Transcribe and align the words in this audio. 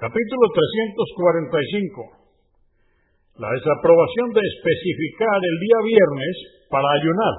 Capítulo 0.00 0.48
345. 0.48 3.36
La 3.36 3.52
desaprobación 3.52 4.32
de 4.32 4.40
especificar 4.40 5.38
el 5.44 5.56
día 5.60 5.76
viernes 5.84 6.36
para 6.72 6.88
ayunar 6.88 7.36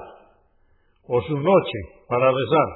o 1.10 1.18
su 1.26 1.42
noche 1.42 1.78
para 2.06 2.30
rezar. 2.30 2.70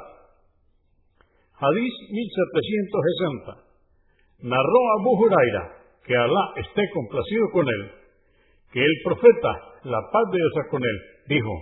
Hadís 1.62 1.94
1760. 2.10 4.50
Narró 4.50 4.82
Abu 4.98 5.22
Huraira, 5.22 5.78
que 6.02 6.16
Alá 6.16 6.44
esté 6.66 6.82
complacido 6.90 7.46
con 7.52 7.68
él, 7.68 7.82
que 8.72 8.82
el 8.82 8.94
profeta, 9.04 9.52
la 9.86 10.02
paz 10.10 10.24
de 10.32 10.38
Dios 10.38 10.66
con 10.68 10.82
él, 10.82 10.98
dijo, 11.28 11.54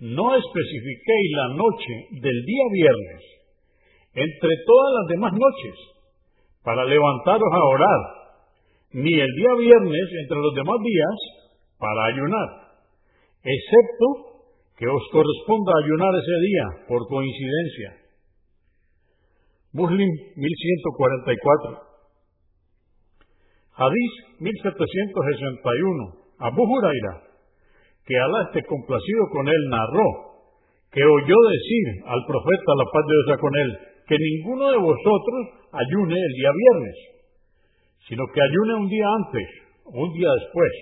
no 0.00 0.34
especifiquéis 0.34 1.30
la 1.38 1.48
noche 1.54 1.94
del 2.10 2.42
día 2.42 2.66
viernes 2.74 3.22
entre 4.14 4.50
todas 4.66 4.90
las 4.98 5.06
demás 5.14 5.30
noches 5.30 5.99
para 6.64 6.84
levantaros 6.84 7.52
a 7.52 7.64
orar, 7.74 8.00
ni 8.92 9.12
el 9.12 9.32
día 9.36 9.54
viernes 9.58 10.06
entre 10.22 10.38
los 10.38 10.54
demás 10.54 10.76
días 10.82 11.16
para 11.78 12.04
ayunar, 12.12 12.48
excepto 13.42 14.06
que 14.76 14.86
os 14.88 15.02
corresponda 15.12 15.72
ayunar 15.84 16.12
ese 16.16 16.36
día 16.40 16.66
por 16.88 17.06
coincidencia. 17.08 18.00
Muslim 19.72 20.10
1144. 20.36 21.78
Hadís 23.76 24.12
1761. 24.40 26.20
Abu 26.40 26.62
Huraira, 26.64 27.22
que 28.04 28.16
Alá 28.18 28.48
esté 28.48 28.64
complacido 28.64 29.28
con 29.32 29.46
él, 29.46 29.62
narró 29.68 30.30
que 30.90 31.04
oyó 31.04 31.38
decir 31.52 31.86
al 32.04 32.24
profeta, 32.26 32.70
la 32.74 32.84
paz 32.90 33.04
de 33.06 33.14
Dios 33.14 33.38
con 33.38 33.54
él, 33.54 33.70
que 34.10 34.18
ninguno 34.18 34.74
de 34.74 34.78
vosotros 34.78 35.70
ayune 35.70 36.16
el 36.18 36.34
día 36.34 36.50
viernes, 36.50 36.98
sino 38.08 38.26
que 38.34 38.40
ayune 38.42 38.74
un 38.82 38.88
día 38.90 39.06
antes 39.06 39.46
o 39.84 40.02
un 40.02 40.12
día 40.12 40.28
después. 40.34 40.72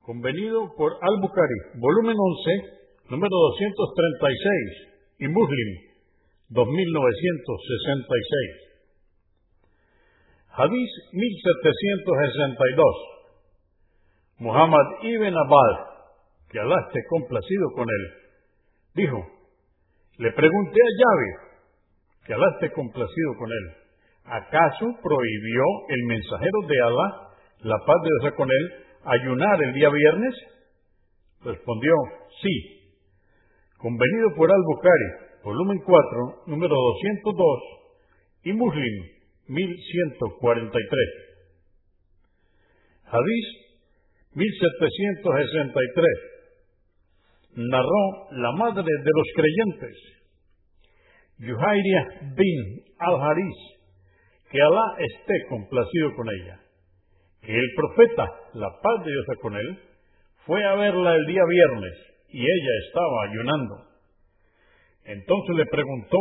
Convenido 0.00 0.72
por 0.74 0.96
Al-Bukhari, 1.02 1.76
volumen 1.76 2.16
11, 2.16 2.64
número 3.10 3.28
236, 3.28 5.20
y 5.20 5.28
Muslim, 5.28 5.68
2966. 6.48 8.72
Hadís 10.56 10.88
1762. 11.12 12.96
Muhammad 14.38 14.86
ibn 15.02 15.36
Abad, 15.36 15.76
que 16.48 16.58
Alá 16.58 16.76
esté 16.88 17.04
complacido 17.10 17.70
con 17.74 17.84
él, 17.84 18.14
dijo, 18.94 19.26
le 20.16 20.32
pregunté 20.32 20.80
a 20.80 20.88
Yahweh, 21.00 21.45
que 22.26 22.34
Alá 22.34 22.46
esté 22.54 22.72
complacido 22.72 23.34
con 23.38 23.50
él. 23.50 23.72
¿Acaso 24.24 24.86
prohibió 25.02 25.64
el 25.88 26.02
mensajero 26.04 26.58
de 26.66 26.82
Alá, 26.82 27.28
la 27.60 27.78
paz 27.86 27.96
de 28.02 28.10
Dios 28.20 28.34
con 28.34 28.48
él, 28.50 28.72
ayunar 29.04 29.62
el 29.62 29.72
día 29.74 29.88
viernes? 29.88 30.34
Respondió, 31.44 31.92
sí. 32.42 32.50
Convenido 33.78 34.34
por 34.36 34.50
Al-Bukhari, 34.50 35.40
volumen 35.44 35.78
4, 35.84 36.42
número 36.46 36.74
202, 36.74 37.62
y 38.44 38.52
Muslim, 38.52 39.04
1143. 39.48 41.26
Hadís 43.06 43.46
1763. 44.34 46.08
Narró 47.54 48.28
la 48.32 48.52
madre 48.52 48.82
de 48.82 49.10
los 49.14 49.26
creyentes, 49.34 50.15
Yuhairia 51.38 52.02
bin 52.34 52.82
al-Haris, 52.98 53.56
que 54.50 54.62
Alá 54.62 54.96
esté 54.98 55.46
complacido 55.48 56.14
con 56.16 56.26
ella, 56.28 56.60
que 57.42 57.54
el 57.54 57.70
profeta, 57.76 58.24
la 58.54 58.68
paz 58.82 59.04
de 59.04 59.10
Dios 59.10 59.26
con 59.42 59.54
él, 59.56 59.78
fue 60.46 60.64
a 60.64 60.74
verla 60.76 61.14
el 61.14 61.26
día 61.26 61.42
viernes 61.48 61.92
y 62.28 62.40
ella 62.40 62.72
estaba 62.86 63.22
ayunando. 63.28 63.74
Entonces 65.04 65.56
le 65.56 65.66
preguntó, 65.66 66.18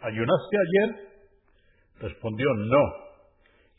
¿ayunaste 0.00 0.56
ayer? 0.56 1.14
Respondió, 2.00 2.46
no. 2.54 2.82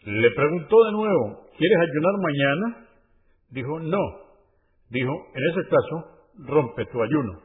Le 0.05 0.31
preguntó 0.31 0.83
de 0.85 0.91
nuevo, 0.91 1.47
¿quieres 1.57 1.77
ayunar 1.77 2.13
mañana? 2.21 2.87
Dijo, 3.49 3.79
no. 3.79 4.25
Dijo, 4.89 5.13
en 5.33 5.43
ese 5.51 5.69
caso, 5.69 6.29
rompe 6.47 6.85
tu 6.85 7.01
ayuno. 7.01 7.41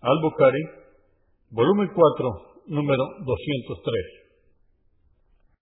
Al-Bukhari 0.00 0.83
volumen 1.54 1.88
4, 1.94 2.64
número 2.66 3.04
203. 3.24 4.23